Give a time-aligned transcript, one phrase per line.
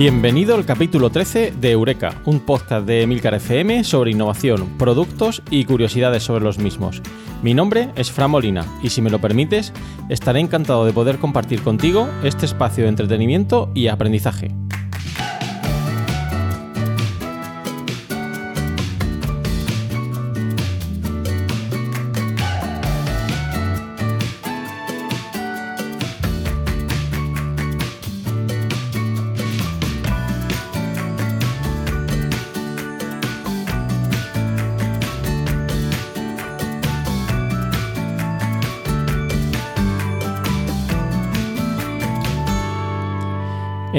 [0.00, 5.66] Bienvenido al capítulo 13 de Eureka, un podcast de Emilcar FM sobre innovación, productos y
[5.66, 7.02] curiosidades sobre los mismos.
[7.42, 9.74] Mi nombre es Fran Molina y si me lo permites,
[10.08, 14.50] estaré encantado de poder compartir contigo este espacio de entretenimiento y aprendizaje.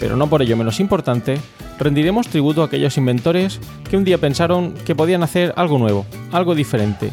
[0.00, 1.38] pero no por ello menos importante,
[1.78, 6.54] rendiremos tributo a aquellos inventores que un día pensaron que podían hacer algo nuevo, algo
[6.54, 7.10] diferente,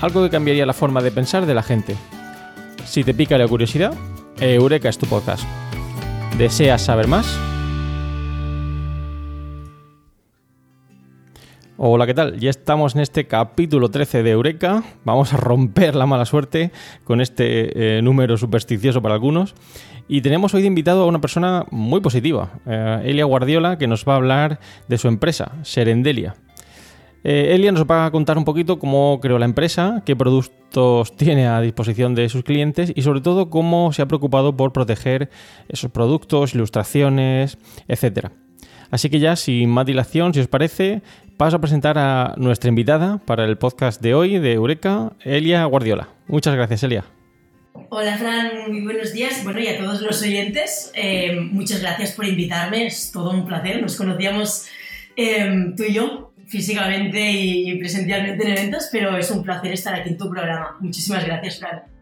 [0.00, 1.96] algo que cambiaría la forma de pensar de la gente.
[2.84, 3.94] Si te pica la curiosidad,
[4.40, 5.44] Eureka es tu podcast.
[6.38, 7.26] ¿Deseas saber más?
[11.78, 12.40] Hola, ¿qué tal?
[12.40, 14.82] Ya estamos en este capítulo 13 de Eureka.
[15.04, 16.72] Vamos a romper la mala suerte
[17.04, 19.54] con este eh, número supersticioso para algunos.
[20.08, 24.06] Y tenemos hoy de invitado a una persona muy positiva, eh, Elia Guardiola, que nos
[24.06, 26.36] va a hablar de su empresa, Serendelia.
[27.24, 31.46] Eh, Elia nos va a contar un poquito cómo creó la empresa, qué productos tiene
[31.46, 35.28] a disposición de sus clientes y sobre todo cómo se ha preocupado por proteger
[35.68, 38.28] esos productos, ilustraciones, etc.
[38.90, 41.02] Así que ya, sin más dilación, si os parece,
[41.36, 46.08] paso a presentar a nuestra invitada para el podcast de hoy de Eureka, Elia Guardiola.
[46.26, 47.04] Muchas gracias, Elia.
[47.90, 49.44] Hola Fran, muy buenos días.
[49.44, 53.82] Bueno, y a todos los oyentes, eh, muchas gracias por invitarme, es todo un placer.
[53.82, 54.66] Nos conocíamos
[55.14, 60.10] eh, tú y yo físicamente y presencialmente en eventos, pero es un placer estar aquí
[60.10, 60.76] en tu programa.
[60.80, 61.95] Muchísimas gracias, Fran.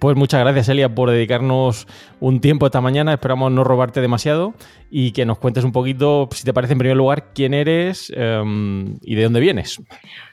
[0.00, 1.86] Pues muchas gracias, Elia, por dedicarnos
[2.20, 3.12] un tiempo esta mañana.
[3.12, 4.54] Esperamos no robarte demasiado
[4.90, 8.96] y que nos cuentes un poquito, si te parece, en primer lugar, quién eres em,
[9.02, 9.78] y de dónde vienes.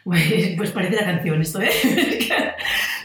[0.05, 0.23] Pues,
[0.55, 1.69] pues, parece la canción esto, ¿eh?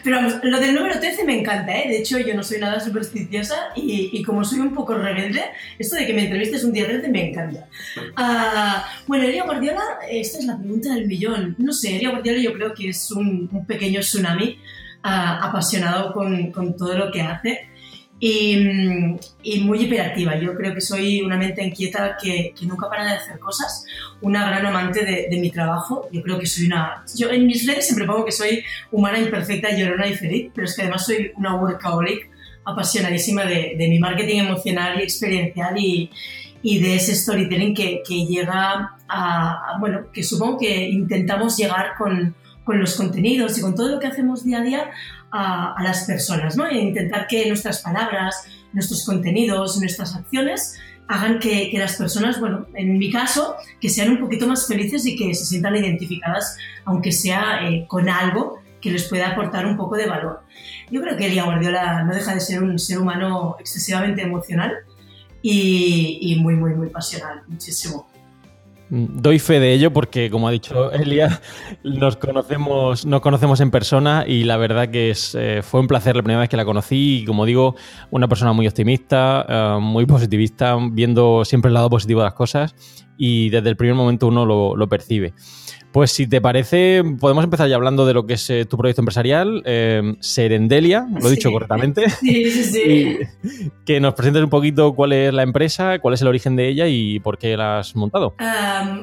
[0.04, 1.88] Pero vamos, lo del número 13 me encanta, ¿eh?
[1.88, 5.42] De hecho, yo no soy nada supersticiosa y, y como soy un poco rebelde,
[5.80, 7.66] esto de que me entrevistes un día 13 me encanta.
[7.96, 11.56] Uh, bueno, Elia Guardiola, esta es la pregunta del millón.
[11.58, 14.60] No sé, Elia Guardiola yo creo que es un, un pequeño tsunami
[15.02, 17.68] apasionado con, con, todo lo que hace
[18.24, 18.56] y,
[19.42, 20.38] y, muy hiperactiva.
[20.38, 23.84] Yo creo que soy una mente inquieta que, que nunca para de hacer cosas,
[24.20, 26.08] una gran amante de, de, mi trabajo.
[26.12, 27.04] Yo creo que soy una...
[27.16, 28.62] Yo en mis redes siempre pongo que soy
[28.92, 32.30] humana, imperfecta, llorona y feliz, pero es que además soy una workaholic
[32.64, 36.08] apasionadísima de, de mi marketing emocional y experiencial y,
[36.62, 41.94] y de ese storytelling que, que llega a, a, bueno, que supongo que intentamos llegar
[41.98, 44.90] con, con los contenidos y con todo lo que hacemos día a día
[45.30, 46.66] a, las personas, ¿no?
[46.66, 50.78] E intentar que nuestras palabras, nuestros contenidos, nuestras acciones
[51.08, 55.16] hagan que, las personas, bueno, en mi caso, que sean un poquito más felices y
[55.16, 59.96] que se sientan identificadas, aunque sea eh, con algo que les pueda aportar un poco
[59.96, 60.40] de valor.
[60.90, 64.72] Yo creo que Elia Guardiola no deja de ser un ser humano excesivamente emocional
[65.40, 68.11] y, y muy, muy, muy pasional, muchísimo.
[68.94, 71.40] Doy fe de ello porque, como ha dicho Elia,
[71.82, 76.22] nos conocemos, nos conocemos en persona y la verdad que eh, fue un placer la
[76.22, 77.74] primera vez que la conocí y, como digo,
[78.10, 82.74] una persona muy optimista, eh, muy positivista, viendo siempre el lado positivo de las cosas
[83.16, 85.32] y desde el primer momento uno lo, lo percibe.
[85.92, 89.02] Pues si te parece, podemos empezar ya hablando de lo que es eh, tu proyecto
[89.02, 92.08] empresarial, eh, Serendelia, lo he dicho correctamente.
[92.08, 93.18] Sí, sí, sí.
[93.84, 96.86] que nos presentes un poquito cuál es la empresa, cuál es el origen de ella
[96.88, 98.34] y por qué la has montado.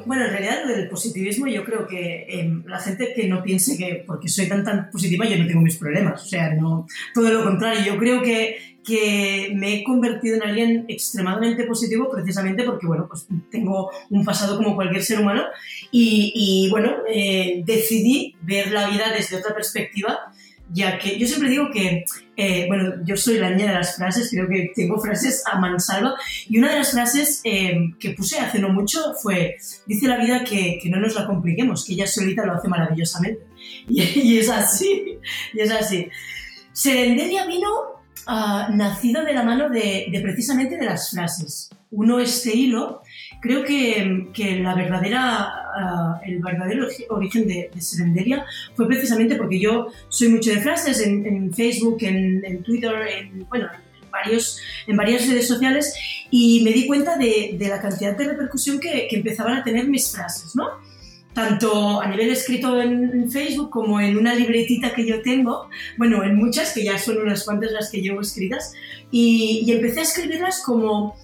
[0.05, 4.03] bueno, en realidad del positivismo yo creo que em, la gente que no piense que
[4.07, 7.43] porque soy tan tan positiva yo no tengo mis problemas, o sea, no, todo lo
[7.43, 13.07] contrario, yo creo que que me he convertido en alguien extremadamente positivo precisamente porque, bueno,
[13.07, 15.43] pues tengo un pasado como cualquier ser humano
[15.91, 20.31] y, bueno, eh, decidí ver la vida desde otra perspectiva,
[20.71, 22.05] ya que yo siempre digo que,
[22.37, 26.15] eh, bueno, yo soy la niña de las frases, creo que tengo frases a mansalva
[26.47, 30.43] y una de las frases eh, que puse hace no mucho fue, dice la vida
[30.43, 33.41] que, que, no nos la compliquemos, que ella solita lo hace maravillosamente.
[33.87, 35.17] Y, y es así,
[35.53, 36.07] y es así.
[36.71, 41.69] Serendelia vino nacido de la mano de, precisamente de las frases.
[41.91, 43.01] Uno, este hilo,
[43.41, 45.51] creo que, que la verdadera,
[46.23, 48.43] el verdadero origen de, de,
[48.75, 53.67] fue precisamente porque yo soy mucho de frases en, Facebook, en, Twitter, en, bueno,
[54.03, 55.93] en, varios, en varias redes sociales
[56.29, 59.87] y me di cuenta de, de la cantidad de repercusión que, que empezaban a tener
[59.87, 60.67] mis frases, ¿no?
[61.39, 66.35] Tanto a nivel escrito en, Facebook como en una libretita que yo tengo, bueno, en
[66.35, 68.73] muchas, que ya son unas cuantas las que llevo escritas,
[69.09, 71.15] y, empecé a escribirlas como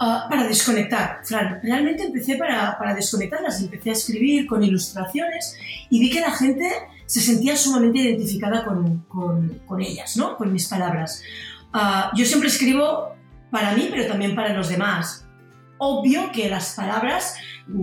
[0.00, 1.20] ah, para desconectar.
[1.24, 5.56] Fran, realmente empecé para, para, desconectarlas, empecé a escribir con ilustraciones
[5.88, 6.68] y vi que la gente
[7.06, 10.36] se sentía sumamente identificada con, con, con ellas, ¿no?
[10.36, 11.22] Con mis palabras.
[11.72, 13.14] Ah, yo siempre escribo
[13.52, 15.26] para mí, pero también para los demás.
[15.78, 17.36] Obvio que las palabras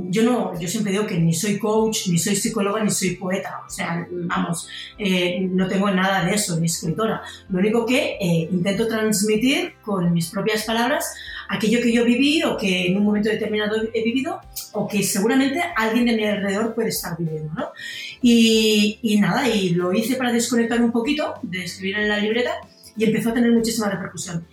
[0.09, 3.61] yo no, yo siempre digo que ni soy coach, ni soy psicóloga, ni soy poeta,
[3.65, 4.67] o sea, vamos,
[4.97, 7.21] eh, no tengo nada de eso, ni escritora.
[7.49, 11.15] Lo único que eh, intento transmitir con mis propias palabras
[11.49, 14.41] aquello que yo viví o que en un momento determinado he vivido
[14.73, 17.69] o que seguramente alguien de mi alrededor puede estar viviendo, ¿no?
[18.21, 22.51] Y, y nada, y lo hice para desconectar un poquito de escribir en la libreta
[22.97, 24.45] y empezó a tener muchísima repercusión.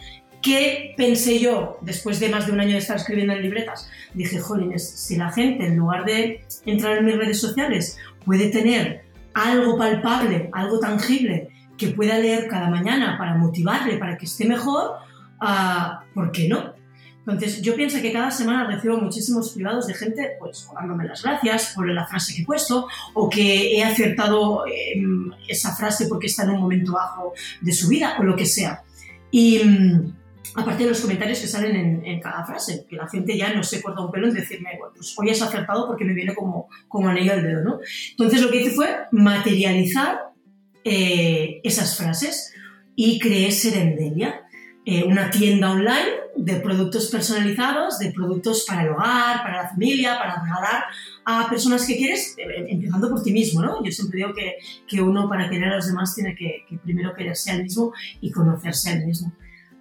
[0.44, 3.88] ¿Qué pensé yo después de más de un año de estar escribiendo en libretas?
[4.12, 7.96] Dije, jolines, si la gente en lugar de entrar en mis redes sociales
[8.26, 11.49] puede tener algo palpable, algo tangible
[11.79, 14.99] que pueda leer cada mañana para motivarle, para que esté mejor,
[15.41, 16.75] uh, ¿por qué no?
[17.20, 21.73] Entonces, yo pienso que cada semana recibo muchísimos privados de gente, pues, dándome las gracias
[21.75, 25.02] por la frase que he puesto, o que he acertado eh,
[25.49, 27.32] esa frase porque está en un momento bajo
[27.62, 28.82] de su vida, o lo que sea.
[29.31, 29.62] Y,
[30.55, 33.83] aparte de los comentarios que salen en, cada frase, que la gente ya no se
[33.83, 37.09] corta un pelo en decirme, bueno, pues hoy has acertado porque me viene como, como
[37.09, 37.81] anillo al dedo, ¿no?
[38.11, 40.33] Entonces lo que hice fue materializar
[40.85, 42.53] eh, esas frases
[42.95, 44.43] y creé Serendelia,
[44.85, 50.19] eh, una tienda online de productos personalizados, de productos para el hogar, para la familia,
[50.19, 50.84] para regalar
[51.25, 53.84] a personas que quieres, eh, empezando por ti mismo, ¿no?
[53.84, 54.56] Yo siempre digo que,
[54.87, 58.31] que uno para querer a los demás tiene que, que primero quererse al mismo y
[58.31, 59.32] conocerse al mismo.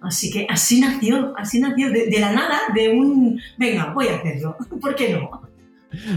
[0.04, 4.56] Así que así nació, así nació de, la nada, de un, venga, voy a hacerlo,
[4.80, 5.54] ¿por qué no?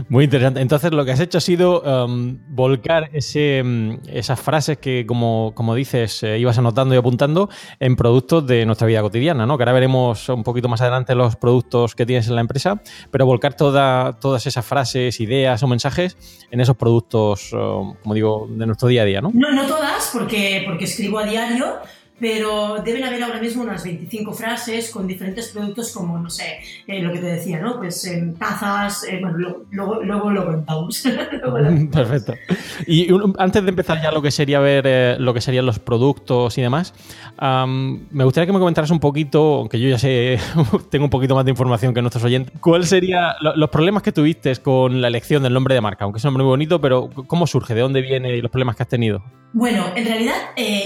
[0.09, 0.61] Muy interesante.
[0.61, 5.53] Entonces lo que has hecho ha sido um, volcar ese, um, esas frases que, como,
[5.55, 9.57] como dices, eh, ibas anotando y apuntando en productos de nuestra vida cotidiana, ¿no?
[9.57, 13.25] Que ahora veremos un poquito más adelante los productos que tienes en la empresa, pero
[13.25, 16.17] volcar toda, todas esas frases, ideas o mensajes
[16.51, 19.31] en esos productos, um, como digo, de nuestro día a día, ¿no?
[19.33, 21.65] No, no todas, porque, porque escribo a diario,
[22.19, 27.01] pero deben haber ahora mismo unas 25 frases con diferentes productos como, no sé, eh,
[27.01, 27.77] lo que te decía, ¿no?
[27.77, 29.37] Pues eh, tazas, eh, bueno,
[29.69, 31.03] luego, luego lo contamos.
[31.91, 32.33] Perfecto.
[32.87, 36.61] Y antes de empezar ya lo que sería ver lo que serían los productos y
[36.61, 36.93] demás,
[37.39, 40.39] me gustaría que me comentaras un poquito, aunque yo ya sé,
[40.89, 44.55] tengo un poquito más de información que nuestros oyentes, ¿cuál serían los problemas que tuviste
[44.57, 46.05] con la elección del nombre de marca?
[46.05, 47.75] Aunque es un nombre muy bonito, pero ¿cómo surge?
[47.75, 49.21] ¿De dónde viene y los problemas que has tenido?
[49.53, 50.35] Bueno, en realidad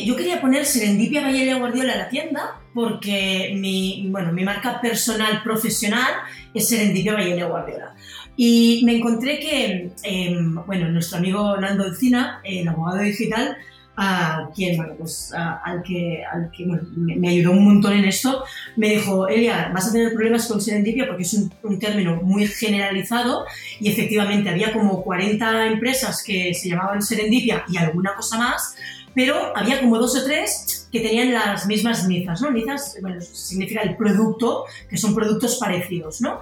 [0.06, 6.14] yo quería poner Serendipia Elia Guardiola la tienda porque mi, bueno, mi marca personal profesional
[6.54, 7.96] es Serendipia Elia Guardiola.
[8.38, 13.58] Y me encontré que, em, bueno, nuestro amigo Nando Encina, el abogado digital,
[13.98, 18.44] a quien, bueno, pues al que, al que bueno, me, ayudó un montón en esto,
[18.76, 22.48] me dijo, Elia, vas a tener problemas con serendipia porque es un, un, término muy
[22.48, 23.46] generalizado
[23.80, 28.76] y efectivamente había como 40 empresas que se llamaban serendipia y alguna cosa más,
[29.14, 32.52] pero había como dos o tres que tenían las mismas nizas, ¿no?
[32.52, 36.42] Nizas, bueno, significa el producto, que son productos parecidos, ¿no?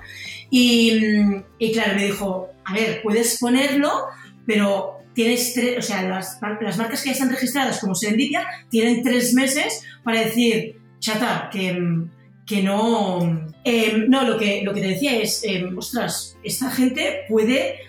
[0.49, 0.99] Y,
[1.57, 3.91] y claro, me dijo, a ver, puedes ponerlo,
[4.45, 9.03] pero tienes tres, o sea, las, las, marcas que ya están registradas como Serendipia tienen
[9.03, 12.05] tres meses para decir, chata, que,
[12.47, 13.49] que no...
[13.65, 17.79] Eh, no, lo que, lo que te decía es, eh, ostras, esta gente puede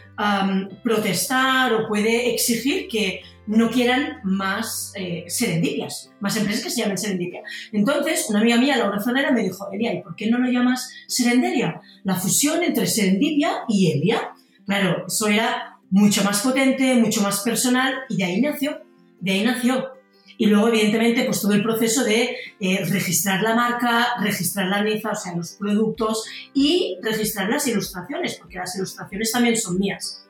[0.82, 6.98] protestar o puede exigir que no quieran más eh, serendipias, más empresas que se llamen
[6.98, 7.42] serendipia.
[7.70, 10.90] Entonces, una amiga mía, Laura Ferrera, me dijo, Elia, ¿y por qué no lo llamas
[11.06, 11.80] serenderia?
[12.02, 14.32] La fusión entre serendipia y Elia.
[14.66, 18.80] Claro, eso era mucho más potente, mucho más personal y de ahí nació,
[19.20, 19.90] de ahí nació.
[20.38, 25.10] Y luego, evidentemente, pues todo el proceso de eh, registrar la marca, registrar la niza,
[25.10, 30.24] o sea, los productos y registrar las ilustraciones, porque las ilustraciones también son mías.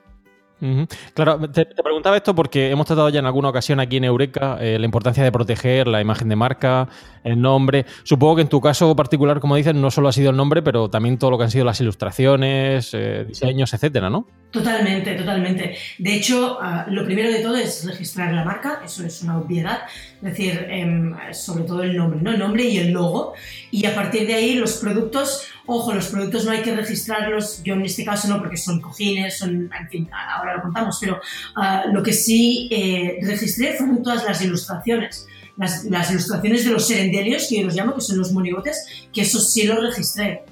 [1.14, 4.78] Claro, te, preguntaba esto porque hemos tratado ya en alguna ocasión aquí en Eureka eh,
[4.78, 6.88] la importancia de proteger la imagen de marca,
[7.24, 7.86] el nombre.
[8.02, 10.90] Supongo que en tu caso particular, como dices, no solo ha sido el nombre, pero
[10.90, 14.26] también todo lo que han sido las ilustraciones, eh, diseños, etcétera, ¿no?
[14.50, 15.76] Totalmente, totalmente.
[15.98, 19.82] De hecho, ah, lo primero de todo es registrar la marca, eso es una obviedad,
[20.16, 22.32] es decir, em, sobre todo el nombre, ¿no?
[22.32, 23.34] El nombre y el logo.
[23.70, 27.74] Y a partir de ahí los productos Ojo, los productos no hay que registrarlos, yo
[27.74, 31.20] en este caso no, porque son cojines, son, en fin, ahora lo contamos, pero
[31.54, 35.28] ah, lo que sí eh, registré fueron todas las ilustraciones.
[35.56, 39.38] Las, ilustraciones de los serendelios, que yo los llamo, que son los monigotes, que eso
[39.38, 40.42] sí lo registré.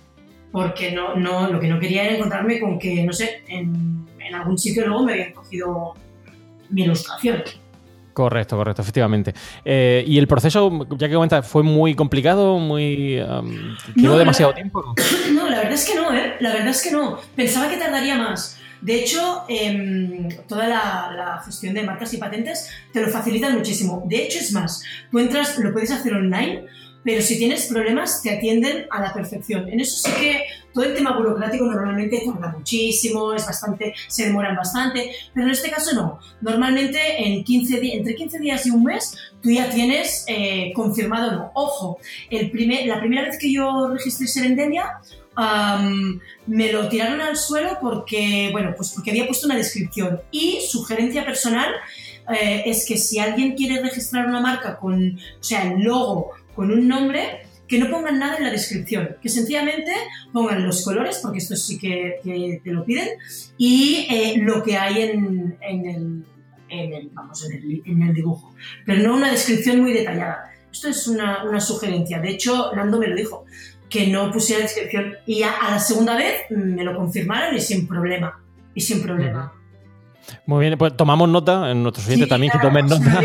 [0.52, 4.34] Porque no, no, lo que no quería era encontrarme con que, no sé, en, en
[4.36, 5.94] algún sitio luego me habían cogido
[6.70, 7.42] mi ilustración.
[8.18, 9.32] Correcto, correcto, efectivamente.
[9.64, 13.22] Eh, y el proceso, ya que comentas, fue muy complicado, muy.
[13.94, 14.82] ¿Llevó demasiado tiempo?
[15.32, 16.34] No, la verdad es que no, ¿eh?
[16.40, 17.20] La verdad es que no.
[17.36, 18.58] Pensaba que tardaría más.
[18.80, 24.02] De hecho, em, toda la, la, gestión de marcas y patentes te lo facilita muchísimo.
[24.06, 24.82] De hecho, es más,
[25.12, 26.64] tú entras, lo puedes hacer online
[27.04, 29.68] pero si tienes problemas te atienden a la perfección.
[29.68, 30.44] En eso sí que
[30.78, 35.72] todo el tema burocrático normalmente tarda muchísimo, es bastante, se demoran bastante, pero en este
[35.72, 36.20] caso no.
[36.40, 41.50] Normalmente en 15 entre 15 días y un mes tú ya tienes eh, confirmado no.
[41.54, 41.98] Ojo,
[42.30, 42.48] la
[43.00, 45.00] primera vez que yo registré Serendemia,
[46.46, 51.24] me lo tiraron al suelo porque, bueno, pues porque había puesto una descripción y sugerencia
[51.24, 51.74] personal
[52.40, 56.70] eh, es que si alguien quiere registrar una marca con, o sea, el logo con
[56.70, 59.92] un nombre, que no pongan nada en la descripción, que sencillamente
[60.32, 62.20] pongan los colores, porque esto sí que,
[62.64, 63.08] te lo piden,
[63.58, 68.54] y eh, lo que hay en, el, vamos, en, el, dibujo,
[68.86, 70.50] pero no una descripción muy detallada.
[70.72, 72.20] Esto es una, sugerencia.
[72.20, 73.44] De hecho, Nando me lo dijo,
[73.88, 75.14] que no pusiera descripción.
[75.26, 78.38] Y a, a la segunda vez me lo confirmaron y sin problema.
[78.74, 79.57] Y sin problema.
[80.46, 83.20] Muy bien, pues tomamos nota, en nuestros oyentes también que tomen nota,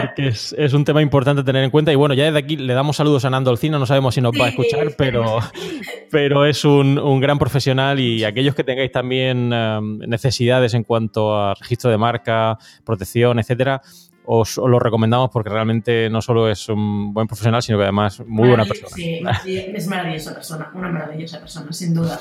[0.00, 1.92] porque es, un tema importante tener en cuenta.
[1.92, 4.32] Y bueno, ya desde aquí le damos saludos a Nando Olcina, no sabemos si nos
[4.32, 5.38] va a escuchar, pero,
[6.10, 11.54] pero es un, gran profesional y aquellos que tengáis también um, necesidades en cuanto a
[11.54, 13.82] registro de marca, protección, etcétera,
[14.30, 18.48] os, lo recomendamos porque realmente no solo es un buen profesional, sino que además muy
[18.48, 18.94] buena persona.
[18.94, 22.20] Sí, es maravillosa persona, una maravillosa persona, sin duda.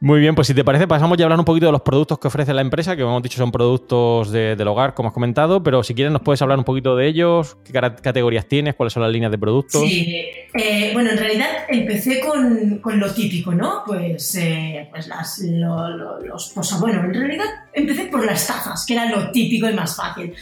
[0.00, 2.20] Muy bien, pues si te parece, pasamos ya a hablar un poquito de los productos
[2.20, 5.62] que ofrece la empresa, que como hemos dicho son productos del hogar, como has comentado,
[5.62, 9.02] pero si quieres nos puedes hablar un poquito de ellos, qué categorías tienes, cuáles son
[9.02, 9.82] las líneas de productos.
[9.82, 13.82] Sí, eh, bueno, en realidad empecé con, lo típico, ¿no?
[13.84, 19.10] Pues, eh, pues las, los, pues, bueno, en realidad empecé por las tazas, que era
[19.10, 20.32] lo típico y más fácil.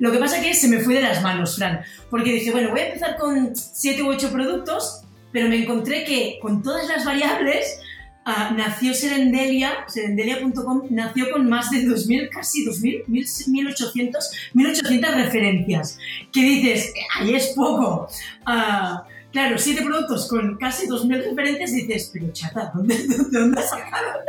[0.00, 2.80] Lo que pasa que se me fue de las manos, Fran, porque dije, bueno, voy
[2.80, 7.80] a empezar con siete u ocho productos, pero me encontré que con todas las variables
[8.26, 14.12] Ah, nació Serendelia, serendelia.com, nació con más de 2.000, casi 2.000, 1.800,
[14.54, 15.98] 1.800 referencias.
[16.32, 16.94] ¿Qué dices?
[17.18, 18.08] Ahí es poco.
[18.46, 19.00] Uh,
[19.30, 22.96] claro, siete productos con casi 2.000 referencias, dices, pero chata, ¿dónde,
[23.30, 24.20] dónde has sacado?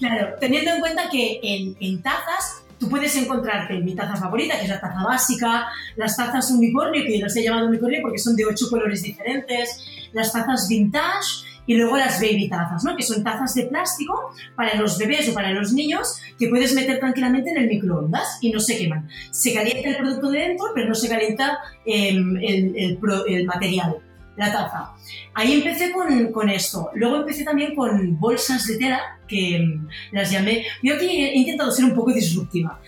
[0.00, 4.64] Claro, teniendo en cuenta que en, en tazas tú puedes encontrarte mi taza favorita, que
[4.64, 8.36] es la taza básica, las tazas unicornio, que yo las he llamado unicornio porque son
[8.36, 12.96] de ocho colores diferentes, las tazas vintage, y luego las baby tazas, ¿no?
[12.96, 16.98] que son tazas de plástico para los bebés o para los niños que puedes meter
[16.98, 19.06] tranquilamente en el microondas y no se queman.
[19.30, 22.98] Se calienta el producto de dentro, pero no se calienta em, el,
[23.28, 23.98] el, material,
[24.38, 24.94] la taza.
[25.34, 26.88] Ahí empecé con, con, esto.
[26.94, 30.64] Luego empecé también con bolsas de tela, que em, las llamé...
[30.82, 32.80] Yo aquí he intentado ser un poco disruptiva.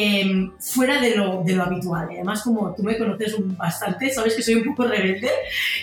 [0.00, 2.08] Em, fuera de lo, de lo habitual.
[2.10, 5.28] Además, como tú me conoces bastante, sabes que soy un poco rebelde.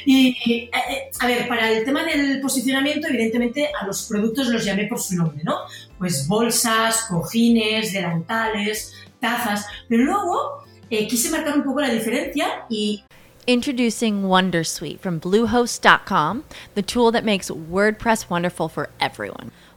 [0.05, 4.63] Y, eh, eh, a ver, para el tema del posicionamiento, evidentemente a los productos los
[4.63, 5.57] llamé por su nombre, ¿no?
[5.97, 13.03] Pues bolsas, cojines, delantales, tazas, pero luego eh, quise marcar un poco la diferencia y
[13.47, 19.51] Introducing Wondersuite from Bluehost.com, the tool that makes WordPress wonderful for everyone.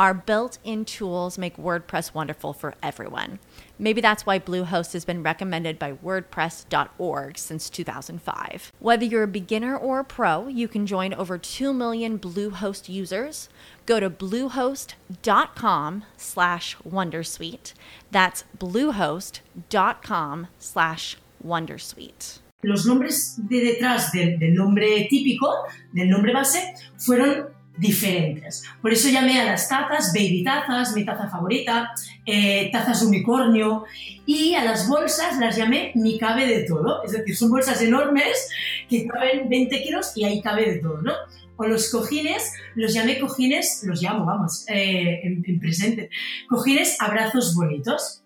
[0.00, 3.38] Our built in tools make WordPress wonderful for everyone.
[3.78, 8.72] Maybe that's why Bluehost has been recommended by WordPress.org since 2005.
[8.78, 13.50] Whether you're a beginner or a pro, you can join over 2 million Bluehost users.
[13.84, 17.74] Go to bluehost.com slash Wondersuite.
[18.10, 22.38] That's bluehost.com slash Wondersuite.
[22.62, 28.62] Los nombres de detrás del, del nombre típico, del nombre base, fueron diferentes.
[28.82, 31.90] Por eso llamé a las tazas baby tazas, mi taza favorita,
[32.26, 33.84] eh, tazas unicornio
[34.26, 37.02] y a las bolsas las llamé mi cabe de todo.
[37.02, 38.50] Es decir, son bolsas enormes
[38.88, 41.12] que caben 20 kilos y ahí cabe de todo, ¿no?
[41.56, 46.10] O los cojines, los llamé cojines, los llamo, vamos, eh, en, en, presente,
[46.48, 48.22] cojines abrazos bonitos.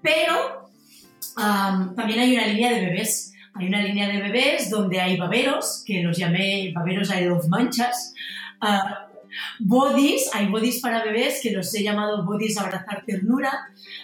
[0.00, 0.70] Pero
[1.96, 3.32] también hay una línea de bebés.
[3.54, 8.12] Hay una línea de bebés donde hay baberos, que los llamé baberos I love manchas,
[9.58, 13.52] Bodies, hay bodies para bebés que los he llamado bodies abrazar ternura,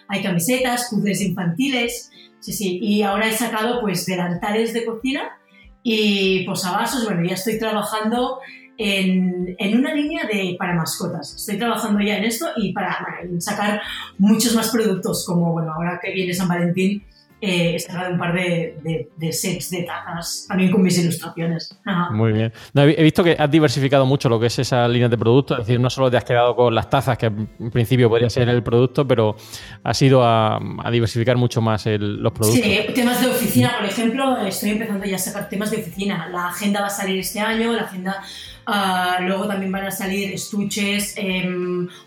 [0.08, 5.38] hay camisetas, puzzles infantiles, sí, sí, y ahora he sacado pues delantales de cocina
[5.82, 8.40] y posavasos, bueno, ya estoy trabajando
[8.76, 11.34] en, en, una línea de, para mascotas.
[11.36, 13.06] Estoy trabajando ya en esto y para
[13.38, 13.80] sacar
[14.18, 17.04] muchos más productos, como bueno, ahora que viene San Valentín,
[17.42, 21.76] eh, he sacado un par de, de, de, sets de tazas también con mis ilustraciones.
[21.84, 22.10] Ajá.
[22.12, 22.52] Muy bien.
[22.72, 25.66] No, he visto que has diversificado mucho lo que es esa línea de productos, es
[25.66, 28.62] decir, no solo te has quedado con las tazas, que en principio podría ser el
[28.62, 29.34] producto, pero
[29.82, 32.62] has ido a, a diversificar mucho más el, los productos.
[32.64, 36.28] Sí, temas de oficina, por ejemplo, estoy empezando ya a sacar temas de oficina.
[36.28, 38.22] La agenda va a salir este año, la agenda
[38.64, 41.44] Uh, luego también van a salir estuches, eh,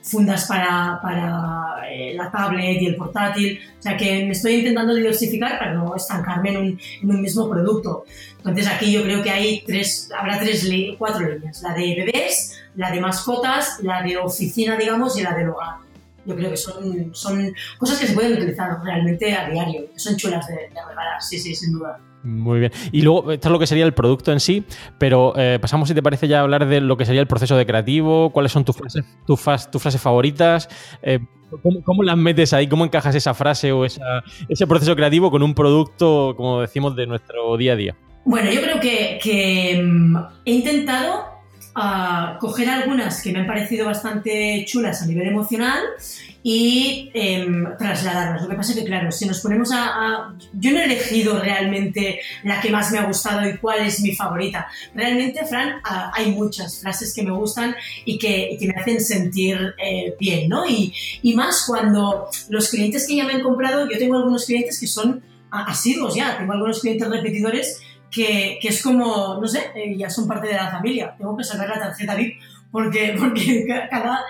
[0.02, 3.60] fundas para, para eh, la tablet y el portátil.
[3.78, 5.25] O sea que me estoy intentando diversificar
[5.58, 8.06] para no estancarme en un, en un mismo producto.
[8.38, 11.62] Entonces aquí yo creo que hay tres, habrá tres, cuatro líneas.
[11.62, 15.85] La de bebés, la de mascotas, la de oficina, digamos, y la del hogar.
[16.26, 19.86] Yo creo que son, son cosas que se pueden utilizar realmente a diario.
[19.96, 22.00] Son chulas de, de regalar, sí, sí, sin duda.
[22.26, 22.72] Muy bien.
[22.92, 24.66] Y luego, esto es lo que sería el producto en sí,
[24.98, 27.56] pero eh, pasamos, si te parece, ya a hablar de lo que sería el proceso
[27.56, 30.68] de creativo, cuáles son tus frases, tus, tus frases favoritas,
[31.04, 31.20] eh,
[31.62, 35.44] ¿cómo, ¿cómo, las metes ahí, cómo encajas esa frase o esa, ese proceso creativo con
[35.44, 37.96] un producto, como decimos, de nuestro día a día.
[38.26, 41.35] Bueno, yo creo que, que um, he intentado
[41.76, 45.84] uh, coger algunas que me han parecido bastante chulas a nivel emocional
[46.48, 47.44] y eh,
[47.80, 48.44] trasladarlas.
[48.44, 51.40] Lo que pasa es que, claro, si nos ponemos a, a, Yo no he elegido
[51.40, 54.68] realmente la que más me ha gustado y cuál es mi favorita.
[54.94, 59.02] Realmente, Fran, uh, hay muchas frases que me gustan y que, y que me hacen
[59.02, 60.68] sentir eh, bien, ¿no?
[60.68, 64.80] Y, y, más cuando los clientes que ya me han comprado, yo tengo algunos clientes
[64.80, 67.82] que son asiduos ya, tengo algunos clientes repetidores
[68.16, 71.14] que, es como, no sé, eh, ya son parte de la familia.
[71.18, 72.40] Tengo que sacar la tarjeta VIP
[72.72, 74.22] porque, porque cada,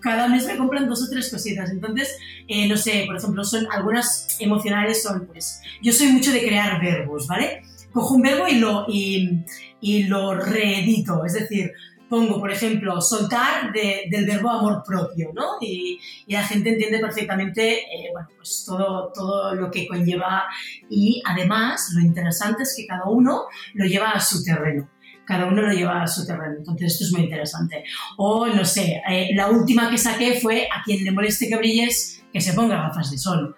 [0.00, 1.70] cada mes me compran dos o tres cositas.
[1.70, 2.16] Entonces,
[2.48, 6.80] eh, no sé, por ejemplo, son algunas emocionales son, pues, yo soy mucho de crear
[6.80, 7.62] verbos, ¿vale?
[7.92, 11.72] Cojo un verbo y lo, y lo reedito, es decir,
[12.14, 15.56] pongo, por ejemplo, soltar de, del verbo amor propio, ¿no?
[15.60, 20.44] Y, y la gente entiende perfectamente, eh, bueno, pues todo, todo lo que conlleva
[20.88, 24.88] y además lo interesante es que cada uno lo lleva a su terreno
[25.26, 26.56] cada uno lo lleva a su terreno.
[26.58, 27.82] Entonces esto es muy interesante.
[28.18, 32.22] O, no sé, eh, la última que saqué fue a quien le moleste que brilles,
[32.30, 33.56] que se ponga gafas de sol.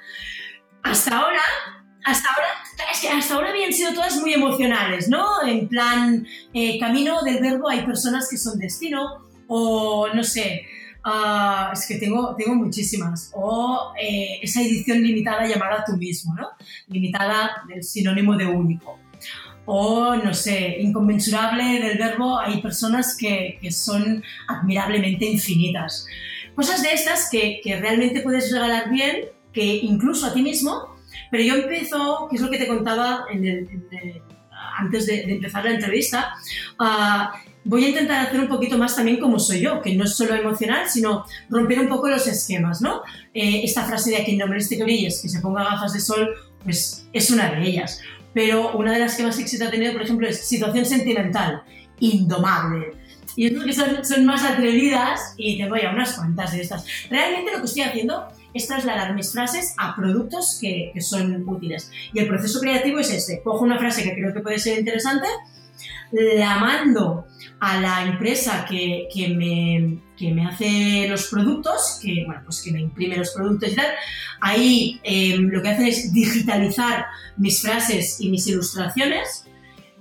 [0.84, 1.40] Hasta ahora,
[2.06, 2.48] hasta ahora,
[2.92, 5.42] es que hasta ahora habían sido todas muy emocionales, ¿no?
[5.44, 10.66] En plan, eh, camino del verbo hay personas que son destino, o no sé,
[11.04, 13.32] uh, es que tengo, tengo muchísimas.
[13.34, 16.46] O eh, esa edición limitada llamada tú mismo, ¿no?
[16.86, 19.00] Limitada del sinónimo de único.
[19.68, 26.06] o, no sé, inconmensurable del verbo, hay personas que, que son admirablemente infinitas.
[26.54, 30.95] Cosas de estas que, que, realmente puedes regalar bien, que incluso a ti mismo,
[31.30, 33.68] pero yo empiezo, que es lo que te contaba en el,
[34.78, 36.34] antes de, de, empezar la entrevista,
[36.78, 40.14] uh, voy a intentar hacer un poquito más también como soy yo, que no es
[40.14, 43.02] solo emocional, sino romper un poco los esquemas, ¿no?
[43.34, 46.00] Eh, esta frase de a quien no merece que brilles, que se ponga gafas de
[46.00, 46.28] sol,
[46.62, 48.00] pues es una de ellas.
[48.32, 51.62] Pero una de las que más éxito ha tenido, por ejemplo, es situación sentimental,
[51.98, 52.92] indomable.
[53.34, 56.86] Y es que son, son más atrevidas y tengo ya unas cuantas de estas.
[57.10, 61.90] Realmente lo que estoy haciendo es trasladar mis frases a productos que, son útiles.
[62.12, 63.42] Y el proceso creativo es este.
[63.42, 65.28] Cojo una frase que creo que puede ser interesante,
[66.12, 67.26] la mando
[67.60, 72.72] a la empresa que, que, me, que, me, hace los productos, que, bueno, pues que
[72.72, 73.86] me imprime los productos y tal.
[74.40, 79.45] Ahí eh, lo que hacen es digitalizar mis frases y mis ilustraciones.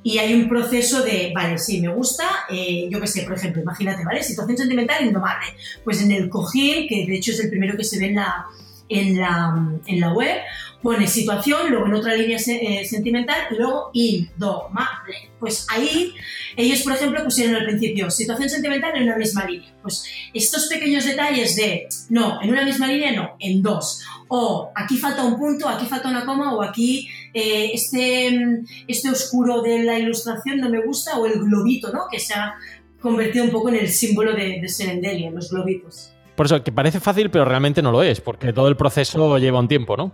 [0.05, 3.63] Y hay un proceso de, vale, sí, me gusta, eh, yo qué sé, por ejemplo,
[3.63, 4.21] imagínate, ¿vale?
[4.21, 5.47] Situación sentimental indomable.
[5.83, 8.45] Pues en el cojín, que de hecho es el primero que se ve en la,
[8.87, 10.37] en la, en la web,
[10.81, 15.31] pone situación, luego en otra línea eh, sentimental y luego indomable.
[15.39, 16.13] Pues ahí
[16.55, 19.73] ellos, por ejemplo, pusieron al principio situación sentimental en una misma línea.
[19.81, 24.03] Pues estos pequeños detalles de, no, en una misma línea no, en dos.
[24.27, 29.61] O aquí falta un punto, aquí falta una coma, o aquí eh, este, este oscuro
[29.61, 32.01] de la ilustración no me gusta, o el globito, ¿no?
[32.11, 32.55] Que se ha
[32.99, 36.11] convertido un poco en el símbolo de, de Serendelia, los globitos.
[36.35, 39.59] Por eso, que parece fácil, pero realmente no lo es, porque todo el proceso lleva
[39.59, 40.11] un tiempo, ¿no?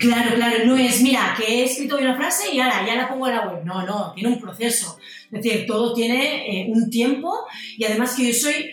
[0.00, 3.28] Claro, claro, no es, mira, que he escrito una frase y ahora ya la pongo
[3.28, 3.64] en la web.
[3.66, 4.96] No, no, tiene un proceso.
[5.30, 7.44] Es decir, todo tiene eh, un tiempo
[7.76, 8.70] y además que yo soy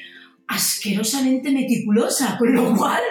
[0.47, 3.01] asquerosamente meticulosa, con lo cual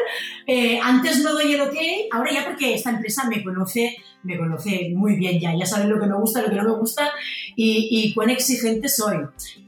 [0.46, 1.76] eh, antes no doy el ok,
[2.10, 6.00] ahora ya porque esta empresa me conoce, me conoce muy bien ya, ya saben lo
[6.00, 7.10] que me gusta, lo que no me gusta
[7.54, 9.18] y, y cuán exigente soy.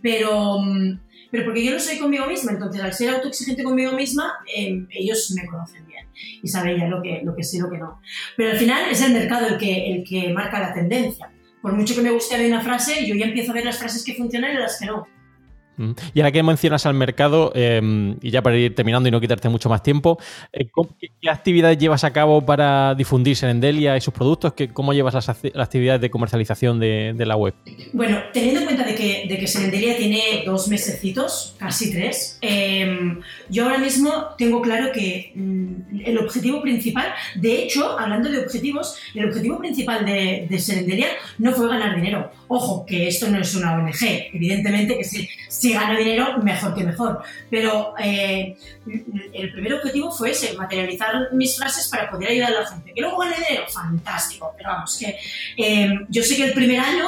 [0.00, 0.98] Pero, mm,
[1.30, 5.32] pero porque yo no soy conmigo misma, entonces al ser autoexigente conmigo misma, eh, ellos
[5.36, 6.06] me conocen bien
[6.42, 8.00] y saben ya lo que, lo que sí lo que no.
[8.36, 11.30] Pero al final es el mercado el que, el que marca la tendencia.
[11.60, 13.78] Por mucho que me guste a mí una frase, yo ya empiezo a ver las
[13.78, 15.06] frases que funcionan y las que no.
[16.14, 19.48] Y ahora que mencionas al mercado, eh, y ya para ir terminando y no quitarte
[19.48, 20.18] mucho más tiempo,
[20.52, 20.68] eh,
[21.20, 24.54] ¿qué actividades llevas a cabo para difundir Serendelia y sus productos?
[24.72, 27.54] ¿Cómo llevas las, actividades de comercialización de, la web?
[27.92, 33.18] Bueno, teniendo en cuenta de que, de que Serendelia tiene dos mesecitos, casi tres, eh,
[33.48, 38.96] yo ahora mismo tengo claro que mm, el objetivo principal, de hecho, hablando de objetivos,
[39.14, 42.30] el objetivo principal de, de Serendelia no fue ganar dinero.
[42.48, 45.28] Ojo, que esto no es una ONG, evidentemente que sí.
[45.48, 47.22] Si si gana dinero, mejor que mejor.
[47.50, 48.56] Pero eh,
[49.34, 52.92] el primer objetivo fue ese, materializar mis frases para poder ayudar a la gente.
[52.94, 54.54] Que luego gane dinero, fantástico.
[54.56, 55.18] Pero vamos, que
[55.56, 57.06] eh, yo sé que el primer año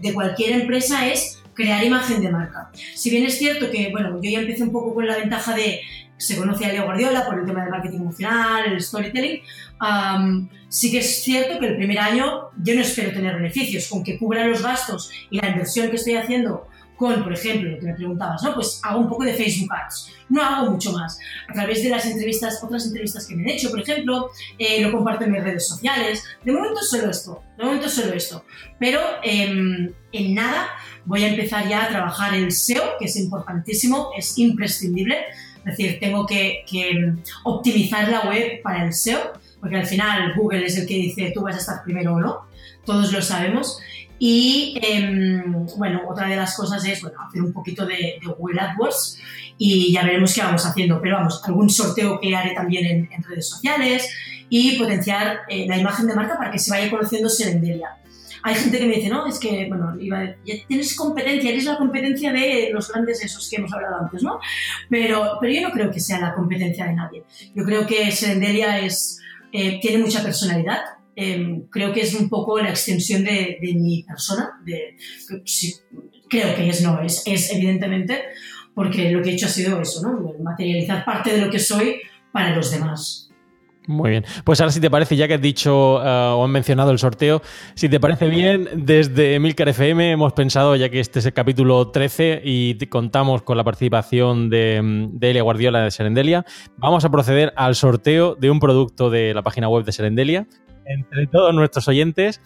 [0.00, 2.70] de cualquier empresa es crear imagen de marca.
[2.94, 5.80] Si bien es cierto que, bueno, yo ya empecé un poco con la ventaja de
[6.16, 9.40] se conoce a Leo Guardiola por el tema del marketing emocional, el storytelling,
[9.80, 14.04] um, sí que es cierto que el primer año yo no espero tener beneficios, con
[14.04, 16.68] que cubra los gastos y la inversión que estoy haciendo
[17.00, 18.54] con, por ejemplo, lo que me preguntabas, ¿no?
[18.54, 20.12] Pues hago un poco de Facebook Ads.
[20.28, 21.18] No hago mucho más.
[21.48, 24.92] A través de las entrevistas, otras entrevistas que me he hecho, por ejemplo, eh, lo
[24.92, 26.22] comparto en mis redes sociales.
[26.44, 27.42] De momento solo esto.
[27.56, 28.44] De momento solo esto.
[28.78, 30.68] Pero eh, en nada
[31.06, 35.16] voy a empezar ya a trabajar el SEO, que es importantísimo, es imprescindible.
[35.64, 40.66] Es decir, tengo que, que optimizar la web para el SEO, porque al final Google
[40.66, 42.40] es el que dice tú vas a estar primero o no.
[42.84, 43.78] Todos lo sabemos.
[44.22, 45.42] Y eh,
[45.78, 49.18] bueno, otra de las cosas es bueno, hacer un poquito de, de, Google AdWords
[49.56, 51.00] y ya veremos qué vamos haciendo.
[51.00, 54.08] Pero vamos, algún sorteo que haré también en, en redes sociales
[54.50, 57.96] y potenciar eh, la imagen de marca para que se vaya conociendo Serendelia.
[58.42, 60.34] Hay gente que me dice, no, es que, bueno, iba,
[60.66, 64.38] tienes competencia, eres la competencia de los grandes esos que hemos hablado antes, ¿no?
[64.88, 67.24] Pero, pero yo no creo que sea la competencia de nadie.
[67.54, 69.18] Yo creo que Serendelia es,
[69.52, 70.80] eh, tiene mucha personalidad,
[71.16, 74.60] eh, creo que es un poco la extensión de, mi persona.
[76.28, 78.22] Creo que es, no, es, es evidentemente,
[78.74, 80.34] porque lo que he hecho ha sido eso, ¿no?
[80.42, 81.96] materializar parte de lo que soy
[82.32, 83.30] para los demás.
[83.86, 84.24] Muy bien.
[84.44, 87.42] Pues ahora si te parece, ya que has dicho uh, o has mencionado el sorteo,
[87.74, 91.90] si te parece bien, desde Milcar FM hemos pensado, ya que este es el capítulo
[91.90, 96.44] 13 y contamos con la participación de Elia Guardiola de Serendelia,
[96.76, 100.46] vamos a proceder al sorteo de un producto de la página web de Serendelia
[100.84, 102.40] entre todos nuestros oyentes.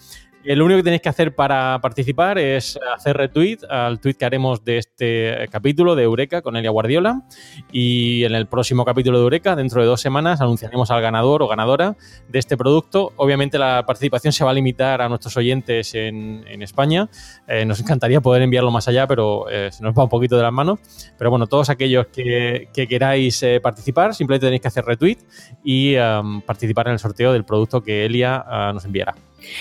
[0.53, 4.63] Lo único que tenéis que hacer para participar es hacer retweet al tweet que haremos
[4.63, 7.23] de este capítulo de Eureka con Elia Guardiola.
[7.71, 11.47] Y en el próximo capítulo de Eureka, dentro de dos semanas, anunciaremos al ganador o
[11.47, 11.95] ganadora
[12.27, 13.13] de este producto.
[13.15, 17.09] Obviamente la participación se va a limitar a nuestros oyentes en, España.
[17.47, 20.43] Eh, nos encantaría poder enviarlo más allá, pero eh, se nos va un poquito de
[20.43, 20.79] las manos.
[21.17, 25.17] Pero bueno, todos aquellos que, queráis eh, participar, simplemente tenéis que hacer retweet
[25.63, 29.15] y um, participar en el sorteo del producto que Elia uh, nos enviará.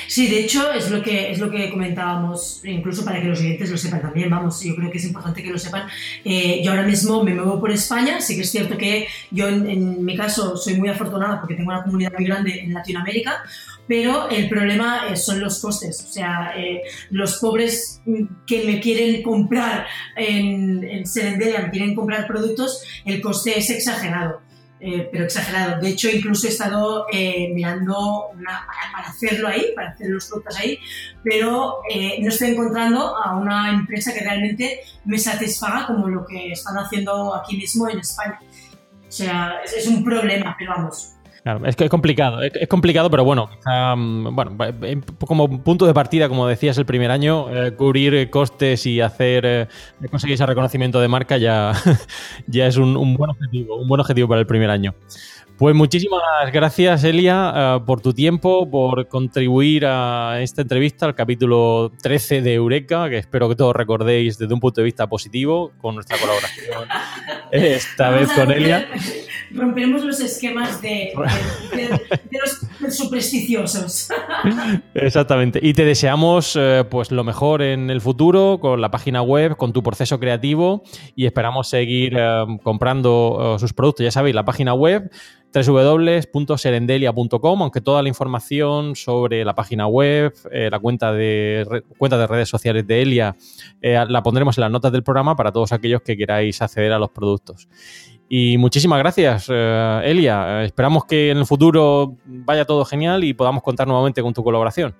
[0.06, 3.70] Sí, de hecho es lo que es lo que comentábamos, incluso para que los oyentes
[3.70, 5.88] lo sepan también, vamos, yo creo que es importante que lo sepan.
[6.24, 10.04] Eh, yo ahora mismo me muevo por España, sí que es cierto que yo en,
[10.04, 13.42] mi caso soy muy afortunada porque tengo una comunidad muy grande en Latinoamérica,
[13.86, 18.00] pero el problema eh, son los costes, o sea, eh, los pobres
[18.46, 24.40] que me quieren comprar en, en me quieren comprar productos, el coste es exagerado.
[24.80, 25.80] Eh, pero exagerado.
[25.80, 28.30] De hecho, incluso he estado eh, mirando
[28.92, 30.78] para hacerlo ahí, para hacer los productos ahí,
[31.22, 36.52] pero eh, no estoy encontrando a una empresa que realmente me satisfaga como lo que
[36.52, 38.38] están haciendo aquí mismo en España.
[39.08, 41.13] O sea, es un problema, pero vamos,
[41.44, 44.56] Claro, es que es complicado, es, complicado, pero bueno, mm, bueno,
[45.26, 49.68] como punto de partida, como decías el primer año, eh, cubrir costes y hacer eh,
[50.10, 51.74] conseguir ese reconocimiento de marca ya,
[52.46, 54.94] ya es un, buen objetivo, un buen objetivo para el primer año.
[55.56, 56.20] Pues muchísimas
[56.52, 62.54] gracias, Elia, eh, por tu tiempo, por contribuir a esta entrevista, al capítulo 13 de
[62.54, 66.88] Eureka, que espero que todos recordéis desde un punto de vista positivo con nuestra colaboración,
[67.52, 68.88] esta vez con Elia
[69.54, 71.12] romperemos los esquemas de,
[72.30, 74.08] los supersticiosos.
[74.94, 75.60] Exactamente.
[75.62, 79.72] Y te deseamos eh, pues lo mejor en el futuro con la página web, con
[79.72, 80.82] tu proceso creativo
[81.14, 84.04] y esperamos seguir eh, comprando sus productos.
[84.04, 85.10] Ya sabéis, la página web
[85.54, 92.48] www.serendelia.com, aunque toda la información sobre la página web, la cuenta de, cuenta de redes
[92.48, 93.36] sociales de Elia,
[93.80, 97.10] la pondremos en las notas del programa para todos aquellos que queráis acceder a los
[97.10, 97.68] productos.
[98.28, 100.64] Y muchísimas gracias, eh, Elia.
[100.64, 104.94] Esperamos que en el futuro vaya todo genial y podamos contar nuevamente con tu colaboración.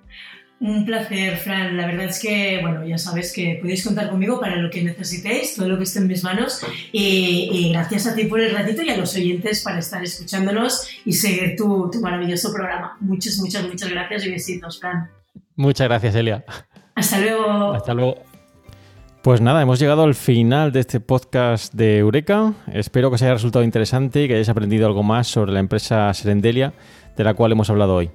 [0.59, 1.75] Un placer, Fran.
[1.75, 5.55] La verdad es que, bueno, ya sabes que podéis contar conmigo para lo que necesitéis,
[5.55, 6.61] todo lo que esté en mis manos.
[6.91, 11.13] Y, gracias a ti por el ratito y a los oyentes para estar escuchándonos y
[11.13, 12.97] seguir tu, tu maravilloso programa.
[13.01, 15.09] Muchas, muchas, muchas gracias y besitos, Fran.
[15.55, 16.45] Muchas gracias, Elia.
[16.95, 17.73] Hasta luego.
[17.73, 18.15] Hasta luego.
[19.21, 22.53] Pues nada, hemos llegado al final de este podcast de Eureka.
[22.71, 26.13] Espero que os haya resultado interesante y que hayáis aprendido algo más sobre la empresa
[26.13, 26.73] Serendelia
[27.17, 28.11] de la cual hemos hablado hoy.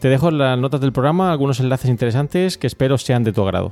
[0.00, 3.42] Te dejo en las notas del programa algunos enlaces interesantes que espero sean de tu
[3.42, 3.70] agrado.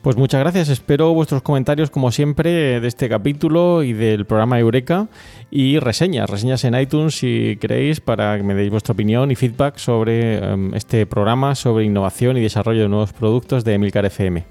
[0.00, 5.08] Pues muchas gracias, espero vuestros comentarios como siempre de este capítulo y del programa Eureka
[5.50, 9.76] y reseñas, reseñas en iTunes si queréis para que me deis vuestra opinión y feedback
[9.76, 14.44] sobre em, este programa, sobre innovación y desarrollo de nuevos productos de Emilcar FM.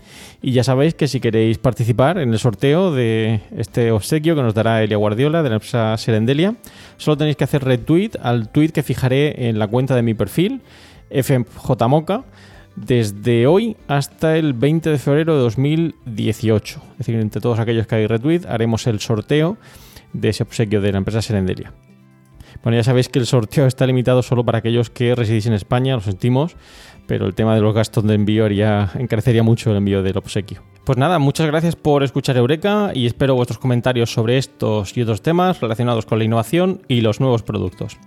[0.44, 4.54] Y ya sabéis que si queréis participar en el sorteo de este obsequio que nos
[4.54, 6.56] dará Elia Guardiola de la empresa Serendelia,
[6.98, 10.62] solo tenéis que hacer retweet al tweet que fijaré en la cuenta de mi perfil,
[11.12, 12.26] FJMoca
[12.76, 16.82] desde hoy hasta el 20 de febrero de 2018.
[16.92, 19.58] Es decir, entre todos aquellos que hay retweet, haremos el sorteo
[20.14, 21.74] de ese obsequio de la empresa Serendelia.
[22.64, 25.96] Bueno, ya sabéis que el sorteo está limitado solo para aquellos que residís en España,
[25.96, 26.58] lo sentimos,
[27.08, 30.62] pero el tema de los gastos de envío haría, encarecería mucho el envío del obsequio.
[30.84, 35.22] Pues nada, muchas gracias por escuchar Eureka y espero vuestros comentarios sobre estos y otros
[35.22, 37.98] temas relacionados con la innovación y los nuevos productos.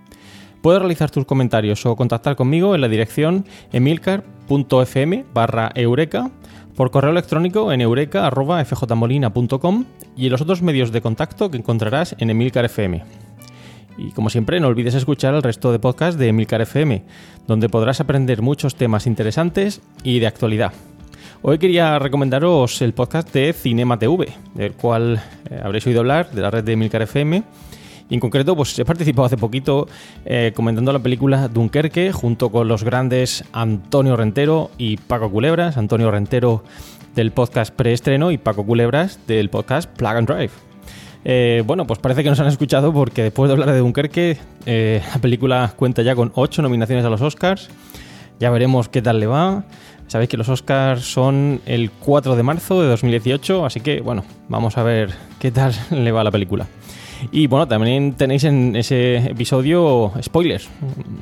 [0.63, 6.31] Puedes realizar tus comentarios o contactar conmigo en la dirección emilcar.fm barra eureka,
[6.77, 12.29] por correo electrónico en eureka.fjmolina.com y en los otros medios de contacto que encontrarás en
[12.29, 13.03] Emilcar FM.
[13.97, 17.03] Y como siempre, no olvides escuchar el resto de podcasts de Emilcar FM,
[17.45, 20.71] donde podrás aprender muchos temas interesantes y de actualidad.
[21.41, 26.41] Hoy quería recomendaros el podcast de Cinema TV, del cual eh, habréis oído hablar, de
[26.41, 27.43] la red de Emilcar FM
[28.13, 29.87] en concreto, pues he participado hace poquito
[30.25, 35.77] eh, comentando la película Dunkerque junto con los grandes Antonio Rentero y Paco Culebras.
[35.77, 36.63] Antonio Rentero
[37.15, 40.51] del podcast Preestreno y Paco Culebras del podcast Plug and Drive.
[41.25, 45.01] Eh, bueno, pues parece que nos han escuchado porque después de hablar de Dunkerque, eh,
[45.11, 47.69] la película cuenta ya con 8 nominaciones a los Oscars.
[48.39, 49.63] Ya veremos qué tal le va.
[50.05, 54.77] Sabéis que los Oscars son el 4 de marzo de 2018, así que bueno, vamos
[54.77, 56.67] a ver qué tal le va a la película.
[57.31, 60.69] Y bueno, también tenéis en ese episodio spoilers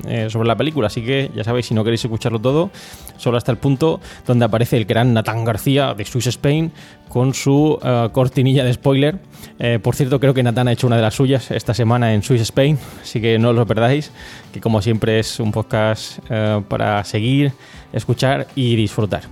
[0.07, 2.71] eh, sobre la película, así que ya sabéis, si no queréis escucharlo todo,
[3.17, 6.71] solo hasta el punto donde aparece el gran Natán García de Swiss Spain
[7.09, 9.19] con su eh, cortinilla de spoiler.
[9.59, 12.23] Eh, por cierto, creo que Natán ha hecho una de las suyas esta semana en
[12.23, 14.11] Swiss Spain, así que no os lo perdáis,
[14.53, 16.19] que como siempre es un podcast
[16.67, 17.51] para seguir,
[17.93, 19.23] escuchar y disfrutar.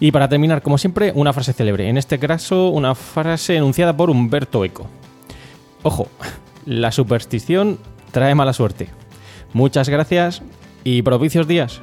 [0.00, 1.88] Y para terminar, como siempre, una frase célebre.
[1.88, 4.88] En este caso, una frase enunciada por Humberto Eco.
[5.84, 6.08] Ojo,
[6.64, 7.78] la superstición
[8.10, 8.88] trae mala suerte.
[9.52, 10.42] Muchas gracias
[10.82, 11.82] y propicios días.